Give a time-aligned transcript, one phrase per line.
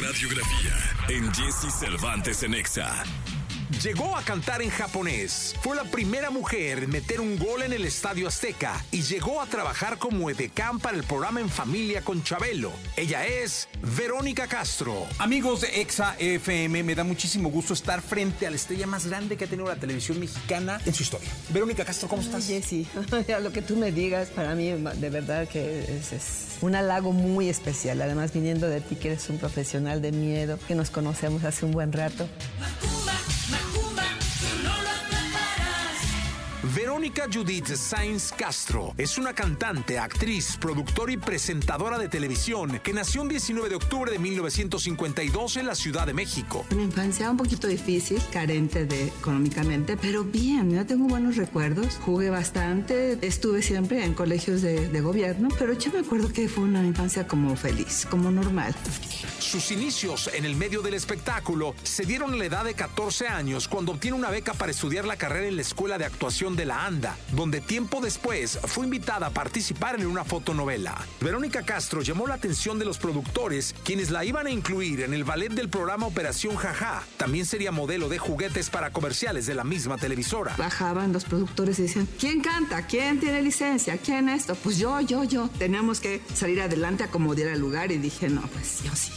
[0.00, 0.74] radiografía
[1.08, 3.04] en Jesse Cervantes en Exa.
[3.70, 5.54] Llegó a cantar en japonés.
[5.60, 9.46] Fue la primera mujer en meter un gol en el Estadio Azteca y llegó a
[9.46, 12.72] trabajar como edecán para el programa En Familia con Chabelo.
[12.96, 15.06] Ella es Verónica Castro.
[15.18, 19.36] Amigos de Exa FM, me da muchísimo gusto estar frente a la estrella más grande
[19.36, 21.28] que ha tenido la televisión mexicana en su historia.
[21.50, 22.46] Verónica Castro, ¿cómo estás?
[22.46, 22.86] Jessy,
[23.42, 27.50] lo que tú me digas, para mí de verdad que es, es un halago muy
[27.50, 28.00] especial.
[28.00, 31.72] Además, viniendo de ti, que eres un profesional de miedo, que nos conocemos hace un
[31.72, 32.26] buen rato.
[36.78, 43.22] Verónica Judith Sainz Castro es una cantante, actriz, productora y presentadora de televisión que nació
[43.22, 46.64] el 19 de octubre de 1952 en la Ciudad de México.
[46.70, 51.96] Una infancia un poquito difícil, carente de económicamente, pero bien, yo tengo buenos recuerdos.
[51.96, 56.62] Jugué bastante, estuve siempre en colegios de, de gobierno, pero yo me acuerdo que fue
[56.62, 58.72] una infancia como feliz, como normal.
[59.40, 63.66] Sus inicios en el medio del espectáculo se dieron a la edad de 14 años
[63.66, 66.77] cuando obtiene una beca para estudiar la carrera en la Escuela de Actuación de la
[66.86, 70.96] ANDA, donde tiempo después fue invitada a participar en una fotonovela.
[71.20, 75.24] Verónica Castro llamó la atención de los productores, quienes la iban a incluir en el
[75.24, 77.02] ballet del programa Operación Jaja.
[77.16, 80.54] También sería modelo de juguetes para comerciales de la misma televisora.
[80.56, 82.86] Bajaban los productores y decían, ¿quién canta?
[82.86, 83.98] ¿Quién tiene licencia?
[83.98, 84.54] ¿Quién esto?
[84.54, 85.48] Pues yo, yo, yo.
[85.58, 89.12] Teníamos que salir adelante a como diera el lugar y dije, no, pues yo sí.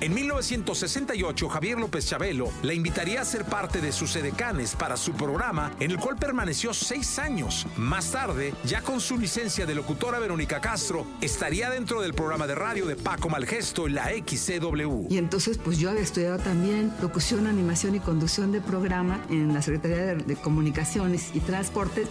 [0.00, 5.12] En 1968, Javier López Chabelo la invitaría a ser parte de sus edecanes para su
[5.12, 7.66] programa, en el cual permaneció seis años.
[7.76, 12.54] Más tarde, ya con su licencia de locutora Verónica Castro, estaría dentro del programa de
[12.54, 15.08] radio de Paco Malgesto en la XCW.
[15.10, 19.62] Y entonces, pues yo había estudiado también locución, animación y conducción de programa en la
[19.62, 22.08] Secretaría de, Comunicaciones y Transportes.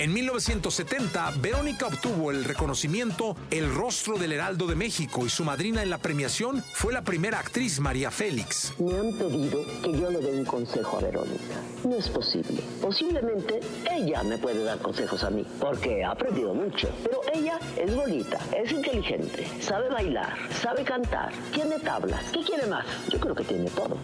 [0.00, 5.82] En 1970, Verónica obtuvo el reconocimiento El Rostro del Heraldo de México y su madrina
[5.82, 8.72] en la premiación fue la primera actriz María Félix.
[8.78, 11.60] Me han pedido que yo le dé un consejo a Verónica.
[11.84, 12.62] No es posible.
[12.80, 16.88] Posiblemente ella me puede dar consejos a mí, porque ha aprendido mucho.
[17.02, 22.24] Pero ella es bonita, es inteligente, sabe bailar, sabe cantar, tiene tablas.
[22.32, 22.86] ¿Qué quiere más?
[23.10, 23.98] Yo creo que tiene todo.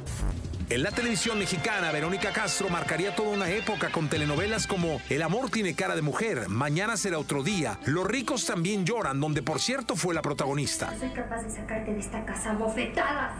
[0.69, 5.49] En la televisión mexicana, Verónica Castro marcaría toda una época con telenovelas como El amor
[5.49, 9.94] tiene cara de mujer, Mañana será otro día, Los ricos también lloran, donde por cierto
[9.94, 10.93] fue la protagonista.
[10.99, 13.32] Soy capaz de sacarte de esta casa bofetadas.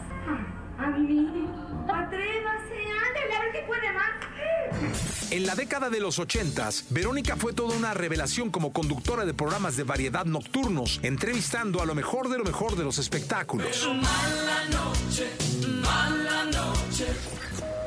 [0.77, 1.49] A mí,
[1.83, 2.75] atrévase,
[3.07, 4.07] ándale, a ver qué puede más.
[5.31, 9.75] En la década de los 80, Verónica fue toda una revelación como conductora de programas
[9.75, 13.85] de variedad nocturnos, entrevistando a lo mejor de lo mejor de los espectáculos.
[13.87, 15.29] Mala noche,
[15.81, 16.76] mala noche.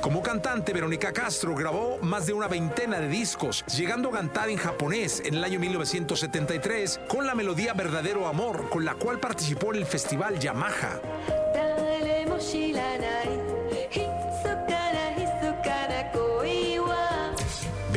[0.01, 4.57] Como cantante, Verónica Castro grabó más de una veintena de discos, llegando a cantar en
[4.57, 9.81] japonés en el año 1973 con la melodía Verdadero Amor, con la cual participó en
[9.81, 11.01] el festival Yamaha.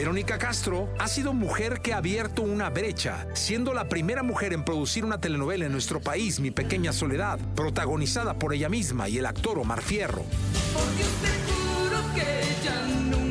[0.03, 4.65] Verónica Castro ha sido mujer que ha abierto una brecha, siendo la primera mujer en
[4.65, 9.25] producir una telenovela en nuestro país, Mi Pequeña Soledad, protagonizada por ella misma y el
[9.25, 10.25] actor Omar Fierro.
[10.73, 13.22] Porque te juro que ya nunca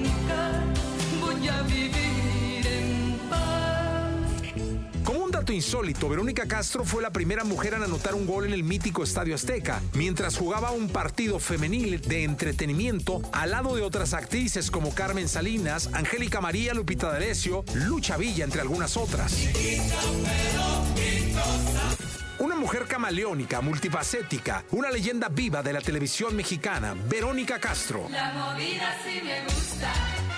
[5.52, 9.34] insólito, Verónica Castro fue la primera mujer en anotar un gol en el mítico Estadio
[9.34, 15.28] Azteca, mientras jugaba un partido femenil de entretenimiento al lado de otras actrices como Carmen
[15.28, 19.36] Salinas, Angélica María, Lupita D'Alessio, Lucha Villa, entre algunas otras.
[22.38, 28.08] Una mujer camaleónica, multifacética, una leyenda viva de la televisión mexicana, Verónica Castro.
[28.10, 30.31] La movida sí me gusta.